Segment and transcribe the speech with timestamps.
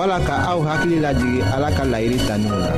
[0.00, 2.72] wala ka aw hakili lajigi ala ka layiri taninw na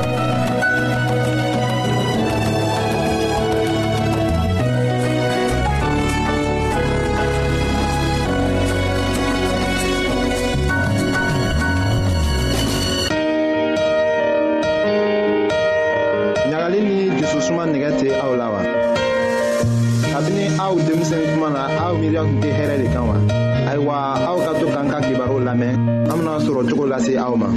[16.51, 18.61] ɲagali ni jususuma nigɛ tɛ aw la wa
[20.13, 23.17] kabini aw denmisɛn tuma na aw miiriya tun tɛ hɛrɛ de kan wa
[23.71, 23.95] ayiwa
[24.29, 25.73] aw ka to k'an ka kibaru lamɛn
[26.11, 27.49] an bena sɔrɔ cogo lase aw ma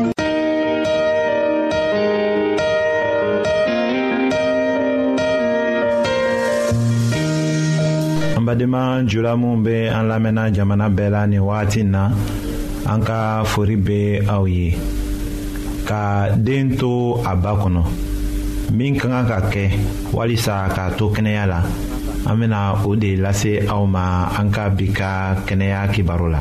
[8.37, 12.03] an badenma jula minw be an lamɛnna jamana bɛɛ la nin wagati na
[12.87, 13.99] an ka fori be
[14.31, 14.77] aw ye
[15.85, 17.83] ka den to a ba kɔnɔ
[18.71, 19.65] min ka kan ka kɛ
[20.15, 21.59] walisa k'a to kɛnɛya la
[22.29, 24.05] an bena o de lase aw ma
[24.39, 25.11] an ka bi ka
[25.47, 25.81] kɛnɛya
[26.33, 26.39] la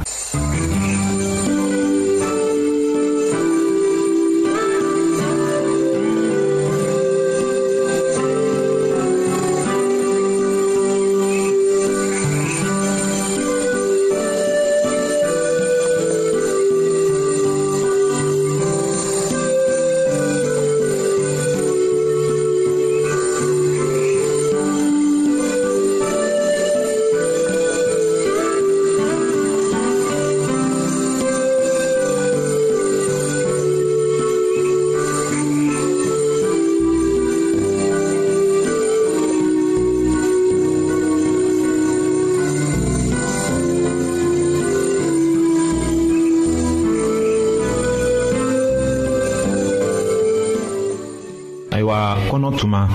[52.44, 52.88] nɔnɔ tuma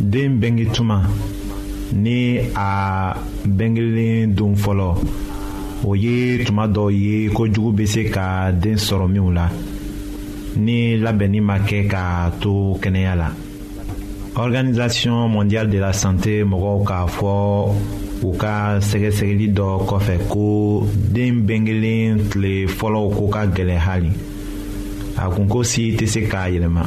[0.00, 1.02] den bengi tuma
[1.92, 3.14] ni a
[3.44, 4.86] bengelen don fɔlɔ
[5.84, 9.48] o ye tuma dɔ ye kojugu bɛ se ka den sɔrɔ minw la
[10.56, 13.28] ni labɛnni ma kɛ k'a to kɛnɛya la
[14.36, 17.32] organisation mondiale de la santé mɔgɔw k'a fɔ
[18.22, 24.12] u ka sɛgɛsɛgɛli dɔ kɔfɛ ko den bengelen tile fɔlɔw ko ka gɛlɛn hali
[25.18, 26.86] a kunko si tɛ se k'a yɛlɛma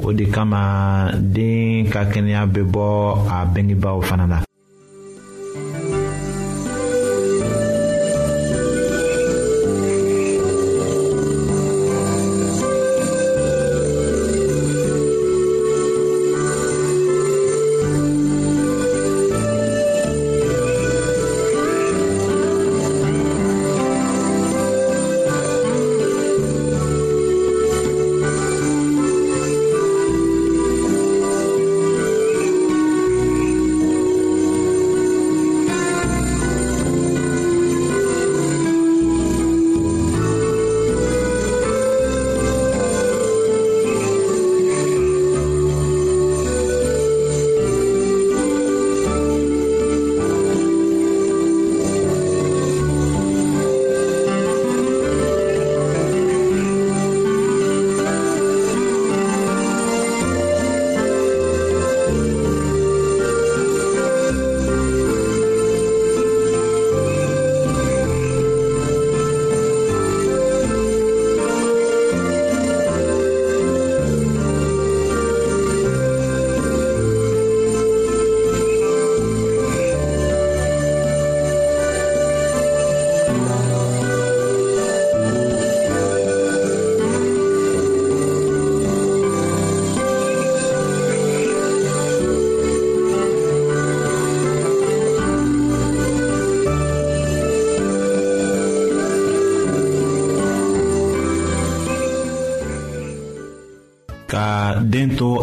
[0.00, 2.86] o de kama den ka kɛnɛya bɛ bɔ
[3.28, 4.38] a bengebaw fana na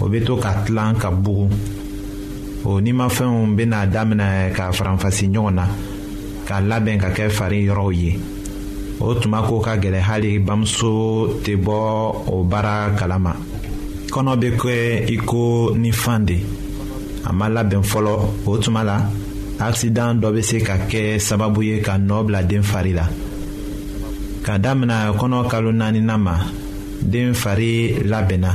[0.00, 1.46] o bɛ to ka tilan ka bugu
[2.64, 5.64] o nimafɛnw bɛna daminɛ ka faranfasi ɲɔgɔn na
[6.48, 8.10] ka labɛn ka kɛ fari yɔrɔw ye
[9.00, 10.92] o tuma ko ka gɛlɛ hali bamuso
[11.44, 11.76] tɛ bɔ
[12.32, 13.32] o baara kalama
[14.12, 14.74] kɔnɔ bɛ kɛ
[15.14, 16.38] iko ni fan de
[17.24, 18.14] a ma labɛn fɔlɔ
[18.48, 19.08] o tuma la
[19.58, 23.06] akisidan dɔ bɛ se ka kɛ sababu ye ka nɔ bila den fari la
[24.44, 26.38] ka daminɛ kɔnɔ kalo naaninan ma
[27.02, 28.54] den fari labɛnna.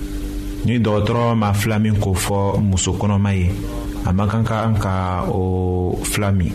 [0.65, 3.49] ni dɔgɔtɔrɔ ma fila min k'o fɔ muso kɔnɔma ye
[4.05, 6.53] a man kan ka ka o fila min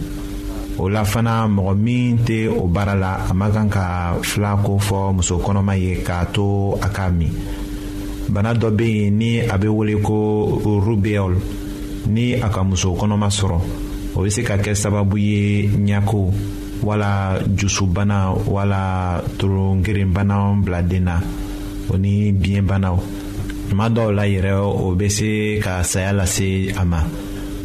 [0.79, 4.79] o la fana mɔgɔ min tɛ o baara la a man kan ka fila ko
[4.79, 7.35] fɔ muso kɔnɔma ye k'a to a k'a min
[8.29, 11.35] bana dɔ bɛ yen ni a bɛ wele ko rubeol
[12.07, 13.59] ni a ka muso kɔnɔma sɔrɔ
[14.15, 16.33] o bɛ se ka kɛ sababu ye ɲɛko
[16.85, 21.19] wala jusubana wala torongerenbanaw bila den na
[21.93, 22.99] o ni biyɛnbanaw.
[23.69, 27.01] tuma dɔw la yɛrɛ o bɛ se ka saya lase a ma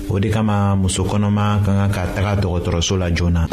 [0.10, 3.44] o de kama muso kɔnɔma ka kan ka taga dɔgɔtɔrɔso la joona.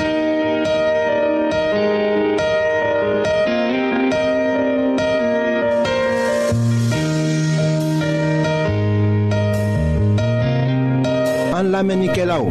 [11.58, 12.44] an lamɛnnikɛlaw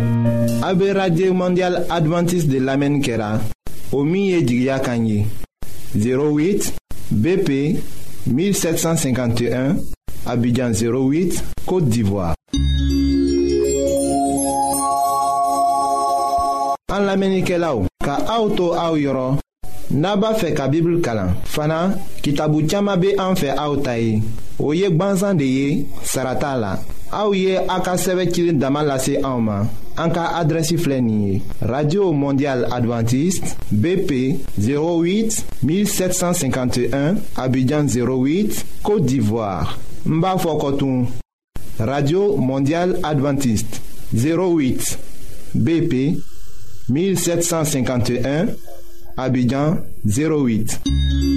[0.66, 3.40] aw bɛ radio mondial adventiste de lamɛnni kɛra
[3.94, 5.26] o min ye jigiya kan ye
[5.96, 6.72] 08
[7.12, 7.50] bp
[8.28, 9.78] 1751,
[10.26, 12.36] Abidjan 08, Côte d'Ivoire.
[16.90, 19.36] An lamenike la ou, ka aoutou aou yoron,
[19.92, 21.34] naba fe ka bibl kalan.
[21.46, 21.80] Fana,
[22.26, 24.22] kitabu tchama be anfe aoutayi.
[24.58, 25.68] O yek banzan de ye,
[26.04, 26.72] sarata la.
[27.12, 29.68] Aou ye akaseve kilin damalase aouman.
[30.00, 30.44] En cas
[31.66, 41.08] radio mondial adventiste bp 08 1751 abidjan 08 côte d'ivoire Mba Fokotun.
[41.80, 43.82] radio mondial adventiste
[44.14, 45.00] 08
[45.56, 46.16] bp
[46.90, 48.46] 1751
[49.18, 51.37] abidjan 08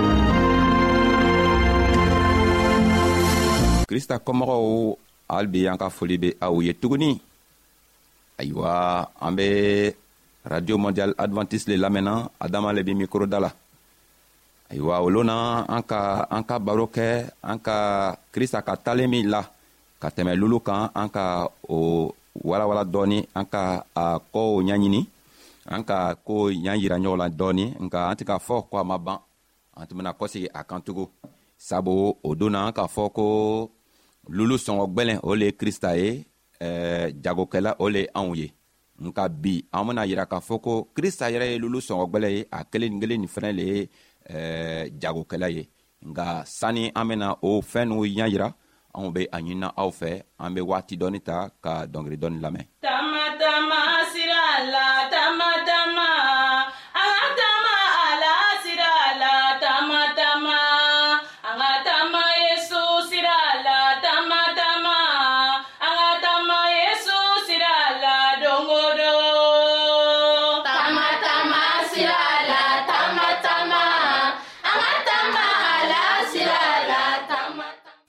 [3.91, 4.63] krista kɔmɔgɔw
[5.31, 7.11] hali bi an ka foli be aw ye tuguni
[8.39, 8.71] ayiwa
[9.25, 9.47] an be
[10.53, 13.51] radio mondial advantiste le lamɛnna adama le be mikro da la
[14.71, 15.35] ayiwa o loon na
[15.75, 15.99] an ka
[16.35, 17.07] an ka baro kɛ
[17.51, 17.77] an ka
[18.33, 19.41] krista ka talen min la
[20.01, 21.23] ka tɛmɛ lulu kan an ka
[21.75, 21.77] o
[22.49, 23.61] walawala dɔɔni an ka
[24.01, 25.01] a kow ɲaɲini
[25.75, 26.33] an ka ko
[26.65, 29.19] ɲa yira ɲɔgɔn la dɔɔni nka an tɛ k'a fɔ ko a ma ban
[29.77, 31.07] an tun bena kɔsegi a kan tugun
[31.67, 31.93] sabu
[32.27, 33.25] o don an k'a fɔ ko
[34.29, 36.25] lulu sɔngɔ gwɛlɛn o le ye krista ye
[36.59, 38.53] eh, jagokɛla o le ye anw ye
[39.01, 42.45] nka bi an bena yira k'a fɔ ko krista yɛrɛ ye lulu sɔngɔ gwɛlɛ ye
[42.51, 43.89] a kelen kelen nin fɛnɛ le ye
[44.29, 45.67] eh, jagokɛla ye
[46.09, 48.47] nga sani an bena o fɛɛn n'u ɲa yira
[48.93, 52.65] anw be a ɲinina aw fɛ an be waati dɔɔni ta ka dɔngeri dɔɔni lamɛn
[52.81, 54.00] tama tama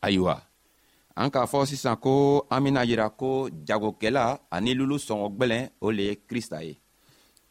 [0.03, 0.35] ayiwa
[1.23, 2.13] an k'a fɔ sisan ko
[2.51, 6.75] an bena yira ko jagokɛla ani lulu sɔngɔ gwɛlɛn o le ye krista ye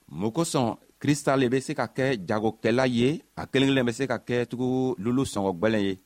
[0.10, 4.08] mun kosɔn krista le be se ka kɛ jagokɛla ye a kelen kelen be se
[4.08, 6.00] ka kɛ tugu lulu sɔngɔ gwɛlɛn ye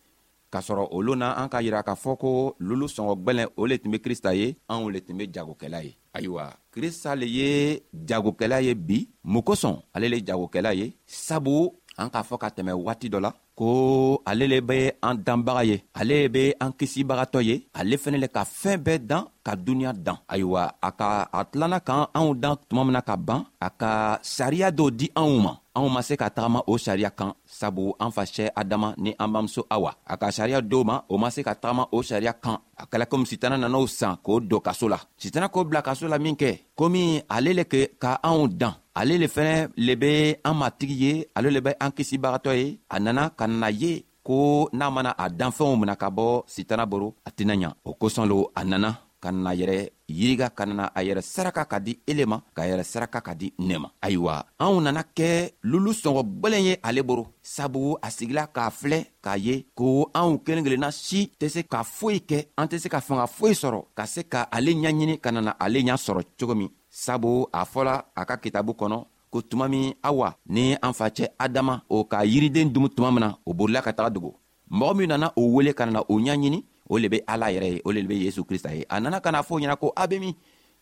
[0.52, 3.78] k'a sɔrɔ olu na an k'a yira k'a fɔ ko lulu sɔngɔ gwɛlɛn o le
[3.78, 8.62] tun be krista ye anw le tun be jagokɛla ye ayiwa krista le ye jagokɛla
[8.64, 13.10] ye bi mun kosɔn ale le jagokɛla ye sabu an k'a fɔ ka tɛmɛ waati
[13.10, 17.96] dɔ la ko ale le be an danbaga ye ale be an kisibagatɔ ye ale
[17.96, 22.06] fɛnɛ le ka fɛɛn bɛɛ dan ka duniɲa dan ayiwa a ka a tilana k'an
[22.14, 26.02] anw dan tuma mina ka ban a ka sariya dɔ di anw ma anw ma
[26.02, 30.18] se ka tagama o sariya kan sabu an facɛ adama ni an bamuso awa a
[30.18, 33.26] ka sariya dow ma o ma se ka tagama o sariya kan a kɛla komi
[33.26, 37.22] sitana nan'o san k'o don kaso la sitana k'o bila kaso la min kɛ komi
[37.30, 40.10] ale le ke ka anw dan ale le fɛnɛ le be
[40.48, 43.92] an matigi ye ale le be an kisibagatɔ ye a nana ka nana ye
[44.28, 44.36] ko
[44.74, 48.52] n'a mana a danfɛnw mina ka bɔ sitana boro a tɛna ɲa o kosɔn lo
[48.60, 48.90] a nana
[49.22, 49.78] ka nana yɛrɛ
[50.18, 53.48] yiriga ka nana a yɛrɛ saraka ka di ele ma k'a yɛrɛ saraka ka di
[53.68, 54.34] ne ma ayiwa
[54.64, 55.28] anw nana kɛ
[55.72, 59.86] lulu sɔngɔ gwɛlɛn ye ale boro sabu a sigila k'a filɛ k'a ye ko
[60.18, 63.54] anw kelen kelenna si tɛ se ka foyi kɛ an tɛ se ka fanga foyi
[63.62, 67.62] sɔrɔ ka se ka ale ɲaɲini ka nana ale ɲa sɔrɔ cogo min sabu a
[67.72, 69.00] fɔla a ka kitabu kɔnɔ
[69.32, 73.52] ko tuma min awa ni an facɛ adama o ka yiriden dumu tuma mina o
[73.58, 74.32] borila ka taga dogo
[74.78, 76.60] mɔgɔ min nana o wele ka nana o ɲaɲini
[76.94, 79.32] o le be ala yɛrɛ ye o le be yesu krista ye a nana ka
[79.32, 80.36] na fɔ ɲɛna ko a be min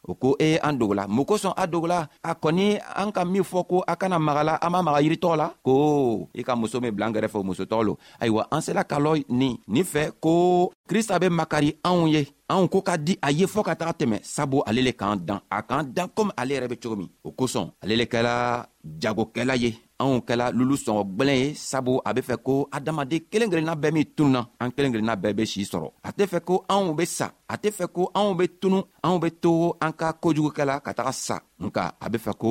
[0.04, 3.68] o ko e an dogola mun kosɔn a dogola a kɔni an ka min fɔ
[3.68, 7.06] ko a kana magala an ma maga yiritɔgɔ la ko i ka muso min bila
[7.08, 11.20] an kɛrɛfɛ o musotɔgɔ lo ayiwa an sela ka lɔ nin nin fɛ ko krista
[11.20, 14.62] be makari anw ye anw ko ka di a ye fɔɔ ka taga tɛmɛ sabu
[14.68, 17.72] ale le k'an dan a k'an dan komi ale yɛrɛ be cogo min o kosɔn
[17.82, 18.66] ale le kɛla
[19.02, 23.50] jagokɛla ye anw kɛla lulu sɔngɔ gwɛlɛn ye sabu a be fɛ ko adamaden kelen
[23.52, 26.54] kelenna bɛɛ min tununa an kelen kelenna bɛɛ be sii sɔrɔ a tɛ fɛ ko
[26.74, 29.50] anw be sa a tɛ fɛ ko anw be tunu anw be to
[29.86, 32.50] an ka kojugukɛla ka taga sa nka a be fɛ ko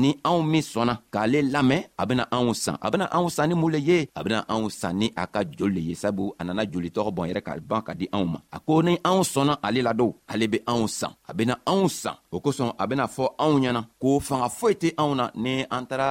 [0.00, 3.54] ni anw min sɔnna k'ale lamɛn a bena anw san a bena anw san ni
[3.60, 6.44] mun le ye a bena anw san ni a ka joli le ye sabu a
[6.44, 9.20] nana joli tɔgɔ bɔn yɛrɛ ka ban ka di anw ma a ko ni anw
[9.32, 13.04] sɔnna ale ladow ale be anw san a bena anw san o kosɔn a bena
[13.16, 16.10] fɔ anw ɲɛna ko fanga foyi tɛ anw na ni an tara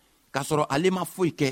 [0.31, 1.49] k'a sɔrɔ ale ma foyi kɛ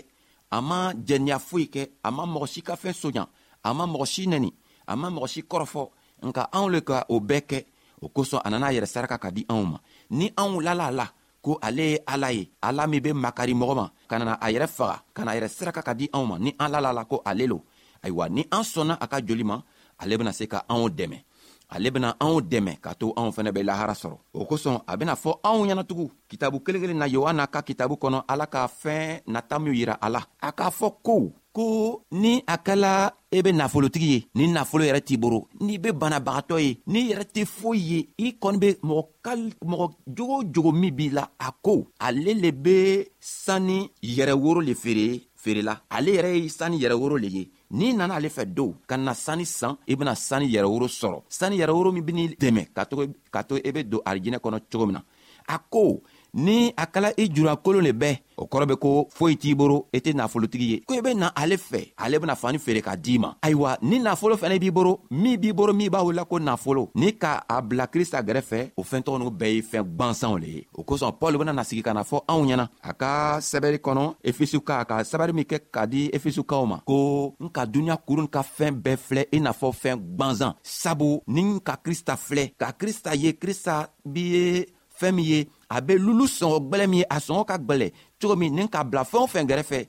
[0.51, 3.23] a ma jɛniya foyi kɛ a ma mɔgɔ si ka fɛn soɲa
[3.63, 4.49] a ma mɔgɔ si nɛni
[4.87, 5.83] a ma mɔgɔ si kɔrɔfɔ
[6.25, 7.65] nka anw le ka o bɛɛ kɛ
[8.01, 9.77] o kosɔn a nana a yɛrɛ saraka ka di anw ma
[10.09, 11.09] ni anw lala a la
[11.41, 14.67] ko ale ye ala ye ala min be makari mɔgɔ ma ka nana a yɛrɛ
[14.67, 17.21] faga ka na a yɛrɛ saraka ka di anw ma ni an lala la ko
[17.25, 17.63] ale lo
[18.03, 19.61] ayiwa ni an sɔnna a ka joli ma
[19.99, 21.23] ale bena se ka anw dɛmɛ
[21.69, 25.13] ale bena anw dɛmɛ k'a to anw fɛnɛ bɛ lahara sɔrɔ o kosɔn a bena
[25.15, 29.59] fɔ anw ɲɛnatugun kitabu kelen kelen na yohana ka kitabu kɔnɔ ala ka fɛɛn nata
[29.59, 34.07] minw yira a la a k'a fɔ ko ko ni a kɛla e be nafolotigi
[34.09, 38.07] ye ni nafolo yɛrɛ t'i boro n'i be banabagatɔ ye n'i yɛrɛ tɛ foyi ye
[38.17, 42.51] i kɔni be mɔgɔ mɔgɔ jogo o jogo min b'i la a ko ale le
[42.51, 47.51] be sanni yɛrɛ woro le feere feerela ale yɛrɛ ye sanni yɛrɛ woro le ye
[47.71, 51.17] n'i nana ale fɛ dow ka na sani san i e bena sani yɛrɛworo sɔrɔ
[51.37, 54.85] sani yɛrɛworo min beni dɛmɛ ka to i e, e be don arijinɛ kɔnɔ cogo
[54.87, 55.03] min na
[55.47, 56.01] Ako,
[56.33, 60.47] ni akala i e jura kolone be, okorobe ko fo iti boro, ete na folo
[60.47, 60.83] tigeye.
[60.85, 63.33] Koye be nan ale fe, ale bo na fani fere ka di man.
[63.41, 66.39] Aywa, ni na folo fene bi boro, mi bi boro mi ba ou la ko
[66.39, 66.91] na folo.
[66.93, 70.65] Ni ka abla krista gre fe, ou fen tono beye fen bansan le.
[70.77, 72.69] Okoson, polo bonan nasi ki ka na folo, an ou nyanan.
[72.83, 74.77] Aka, sebele konon, efesuka.
[74.83, 76.85] Aka, sebele mi kek ka di efesuka oman.
[76.85, 80.53] Ko, nka dunya kuru nka fen be fle, e na folo fen bansan.
[80.63, 84.77] Sabo, nin ka krista fle, ka krista ye, krista biye...
[84.99, 85.39] fɛn min ye
[85.75, 88.83] a bɛ lulu sɔngɔ gbɛlɛ min ye a sɔngɔ ka gbɛlɛ cogo min ni ka
[88.83, 89.79] bila fɛn o fɛn gɛrɛfɛ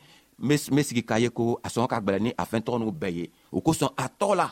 [0.44, 2.92] n bɛ sigi k'a ye ko a sɔngɔ ka gbɛlɛ ni a fɛn tɔgɔ n'u
[3.00, 4.46] bɛɛ ye o kosɔn a tɔgɔ la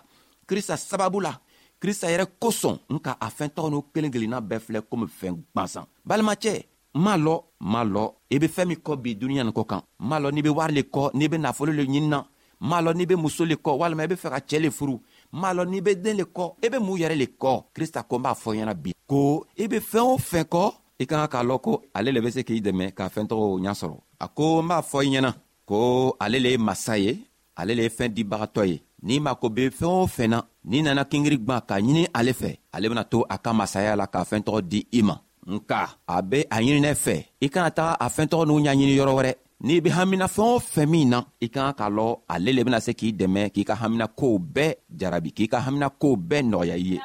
[0.49, 1.33] kirisa sababu la
[1.81, 5.35] kirisa yɛrɛ kosɔn n ka a fɛn tɔgɔ n'u kelen kelenna bɛɛ filɛ komi fɛn
[5.55, 9.67] gwansan balimacɛ m'a lɔ m'a lɔ i be fɛɛn min kɔ bi duniɲa nin kɔ
[9.67, 12.25] kan m'a lɔ n'i be wari le kɔ n'i be nafolo le ɲinina
[12.61, 14.99] m'a lɔ n'i be muso le kɔ walima i be fɛ ka cɛɛ le furu
[15.33, 18.03] m'a lɔn n'i bɛ den le kɔ i e bɛ mun yɛrɛ le kɔ krista
[18.09, 20.63] ko n b'a fɔ ɲɛna bi ko i bɛ fɛɛn o fɛn kɔ
[21.03, 23.73] i ka ka k'a lɔn ko ale le bɛ se k'i dɛmɛ ka fɛɛntɔgɔw ɲa
[23.81, 25.33] sɔrɔ a ko n b'a fɔ i ɲɛna
[25.69, 25.79] ko
[26.25, 27.13] ale le ye masa ye
[27.59, 31.05] ale le ye fɛɛn dibagatɔ ye n'i mako be fɛɛn o fɛn na n'i nana
[31.05, 34.45] kingiri gwan k'a ɲini ale fɛ ale bena to a ka masaya la k'a fɛɛn
[34.47, 35.17] tɔgɔ di i ma
[35.55, 39.13] nka a be a ɲininɛ fɛ i kana taga a fɛɛn tɔgɔ n'u ɲaɲini yɔrɔ
[39.19, 39.33] wɛrɛ
[39.65, 42.81] n'i be hamina fɛɛn o fɛn min na i kan k'a lɔn ale le bena
[42.87, 46.99] se k'i dɛmɛ k'i ka haminakow bɛɛ jarabi k'i ka haminakow bɛɛ nɔgɔya i ye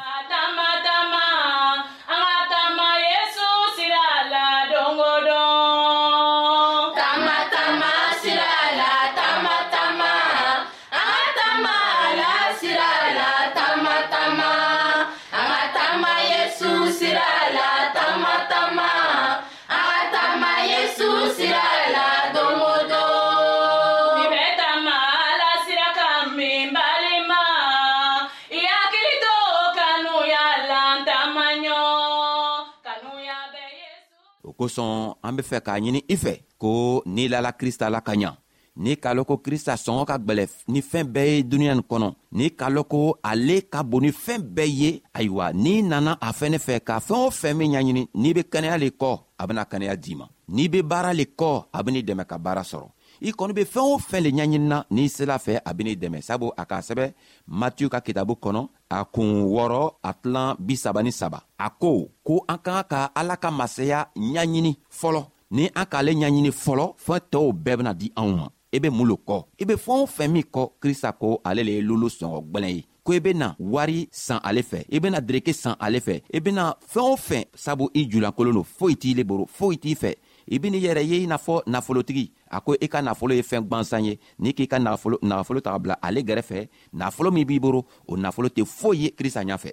[34.64, 36.72] kosɔn an be fɛ k'a ɲini i fɛ ko
[37.16, 38.32] n'i lala krista la ka ɲa
[38.84, 42.10] n'i k'a lɔn ko krista sɔngɔ ka gwɛlɛ ni fɛɛn bɛɛ ye duniɲa nin kɔnɔ
[42.38, 43.00] n'i k'a lɔn ko
[43.30, 47.24] ale ka bon ni fɛɛn bɛɛ ye ayiwa n'i nana a fɛnɛ fɛ ka fɛɛn
[47.28, 50.68] o fɛn min ɲaɲini n'i be kɛnɛya le kɔ a bena kɛnɛya d'i ma n'i
[50.70, 52.88] be baara le kɔ a benii dɛmɛ ka baara sɔrɔ
[53.22, 56.52] i kɔni be fɛɛn o fɛn le ɲaɲinina n'i sela fɛ a benii dɛmɛ sabu
[56.58, 57.14] a k'a sɛbɛ
[57.48, 62.46] matiyu ka kitabu kɔnɔ a kuun wɔrɔ a tilan bisaba ni saba a ko ko
[62.48, 67.52] an ka ka ala ka masaya ɲaɲini fɔlɔ ni an k'ale ɲaɲini fɔlɔ fɛɛn tɔɔw
[67.64, 70.32] bɛɛ bena di anw ma i be mun lo kɔ i be fɛɛn o fɛn
[70.32, 74.08] min kɔ krista ko ale le ye lolo sɔngɔ gwɛlɛn ye ko i bena wari
[74.12, 77.90] san ale fɛ i bena dereke san ale fɛ i bena fɛɛn o fɛn sabu
[77.94, 80.14] i julankolon lo foyi t'i le boro foyi t'i fɛ
[80.52, 83.62] i ben'i yɛrɛ ye i n'a fɔ nafolotigi a ko i ka nafolo ye fɛn
[83.68, 87.86] gwansan ye n'i k'i ka nafolo, nafolo taga bila ale gɛrɛfɛ nafolo min b'i boro
[88.08, 89.72] o nafolo tɛ foyi ye krista ɲafɛ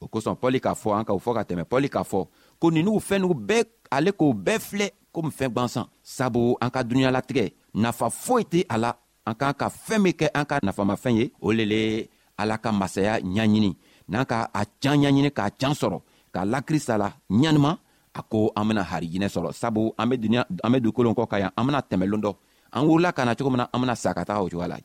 [0.00, 2.26] o kosɔn pɔli k'a fɔ an ka o fɔ ka tɛmɛ pɔli k'a fɔ
[2.60, 6.82] ko ninu fɛn nugu bɛɛ ale k'o bɛɛ filɛ komi fɛn gwansan sabu an ka
[6.84, 8.94] dunuɲalatigɛ nafa foyi tɛ a la
[9.26, 12.70] an k'an ka fɛɛn min kɛ an ka nafamafɛn ye o le le ala ka
[12.72, 13.72] masaya ɲaɲini
[14.10, 16.00] n'an ka a can ɲaɲini k'a can sɔrɔ
[16.34, 17.78] k'a lakrista la ɲanima
[18.14, 21.38] a ko an bena harijinɛ sɔrɔ sabu an be duniɲa an be dugukolon kɔ ka
[21.38, 22.32] yan an bena tɛmɛ loon dɔ
[22.72, 24.78] an wurila ka na cogo min na an bena sa ka taga o cogoya la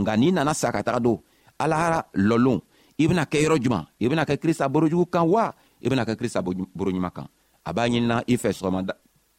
[0.00, 1.18] nga n'i nana sa ka taga don
[1.58, 2.60] alahara lɔlon
[2.98, 6.16] i bena kɛ yɔrɔ juman i bena kɛ krista borojugu kan wa i bena kɛ
[6.16, 7.26] krista boroɲuman kan
[7.64, 8.94] a b'a ɲinina i fɛ sɔgɔmada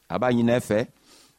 [0.09, 0.87] a b'a ɲinina i fɛ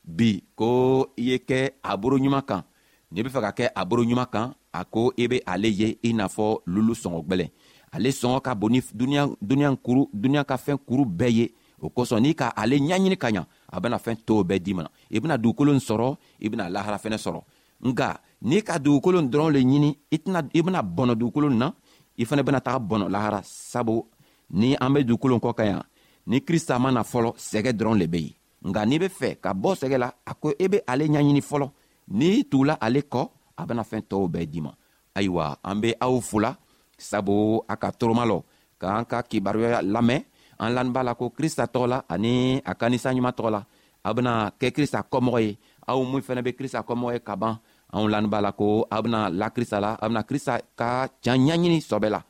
[0.04, 2.64] bi ko i ye kɛ a boroɲuman kan
[3.12, 6.12] n'i be fɛ ka kɛ a boroɲuman kan a ko i be ale ye i
[6.12, 7.50] n'a fɔ lulu sɔngɔ gwɛlɛn
[7.94, 12.20] ale sɔngɔ ka bon ni duniɲa kuru duniɲa ka fɛn kuru bɛɛ ye o kosɔn
[12.24, 13.42] n'i ka ale ɲaɲini ka ɲa
[13.74, 16.96] a bena fɛn tow bɛɛ di mana i bena dugukolo n sɔrɔ i bena lahara
[16.98, 17.40] fɛnɛ sɔrɔ
[17.88, 18.08] nga
[18.48, 21.68] n'i ka dugukolo n dɔrɔn le ɲini i tɛna i bena bɔnɔ dugukolo na
[22.16, 24.04] i fɛnɛ bena taga bɔnɔ lahara sabu
[24.50, 25.82] ni an be dugukolo kɔ ka ɲa
[26.26, 28.34] ni krista mana fɔlɔ sɛgɛ dɔrɔn le be yen
[28.72, 31.40] nga n'i be fɛ ka bɔ sɛgɛ la a ko i e be ale ɲaɲini
[31.42, 31.70] fɔlɔ
[32.08, 34.72] n'i tugula ale kɔ a bena fɛn tɔɔw bɛɛ di ma
[35.16, 36.56] ayiwa an be aw fola
[36.96, 38.42] sabu a ka toroma lɔ
[38.80, 40.24] k'an ka kibaruya lamɛn
[40.58, 42.34] an lanin b'a la ko krista tɔgɔ la ani
[42.70, 43.60] a ka ninsanɲuman tɔgɔ la
[44.06, 45.52] a bena kɛ krista kɔmɔgɔ ye
[45.90, 47.54] aw min fɛnɛ be krista kɔmɔgɔ ye ka ban
[47.94, 50.90] anw lanin b'a la ko a bena la krista la a bena krista ka
[51.24, 52.20] can ɲaɲini sɔbɛ la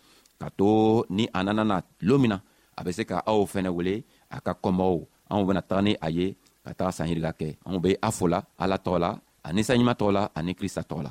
[0.40, 0.68] ka to
[1.16, 2.38] ni a nana na loon min na
[2.78, 3.94] a be se ka aw fɛnɛ wele
[4.36, 6.26] a ka kɔmɔgɔw anw bena taga ni a ye
[6.64, 9.10] ka taga sanɲirika kɛ anw be a fola ala tɔgɔ la
[9.46, 11.10] a ninsanɲuman tɔgɔ la ani krista tɔgɔ la